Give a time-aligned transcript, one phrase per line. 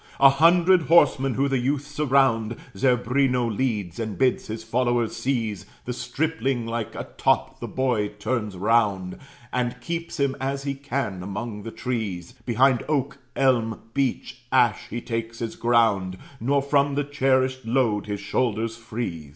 [0.19, 5.93] A hundred horsemen who the youth surround, Zerbino leads, and bids his followers seize The
[5.93, 9.19] stripling; like a top the boy turns round
[9.53, 15.01] And keeps him as he can: among the trees, Behind oak, elm, beech, ash, he
[15.01, 19.29] takes his ground, Nor from the cherished load his shoulders frees.